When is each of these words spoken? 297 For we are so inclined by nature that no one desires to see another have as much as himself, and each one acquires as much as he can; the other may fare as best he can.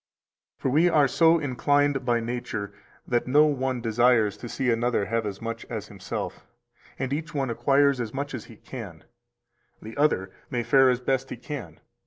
297 0.63 0.63
For 0.63 0.69
we 0.97 1.01
are 1.03 1.07
so 1.07 1.37
inclined 1.37 2.03
by 2.03 2.19
nature 2.19 2.73
that 3.07 3.27
no 3.27 3.45
one 3.45 3.81
desires 3.81 4.35
to 4.37 4.49
see 4.49 4.71
another 4.71 5.05
have 5.05 5.27
as 5.27 5.39
much 5.43 5.63
as 5.65 5.89
himself, 5.89 6.43
and 6.97 7.13
each 7.13 7.35
one 7.35 7.51
acquires 7.51 8.01
as 8.01 8.11
much 8.11 8.33
as 8.33 8.45
he 8.45 8.55
can; 8.57 9.03
the 9.79 9.95
other 9.97 10.31
may 10.49 10.63
fare 10.63 10.89
as 10.89 10.99
best 10.99 11.29
he 11.29 11.37
can. 11.37 11.79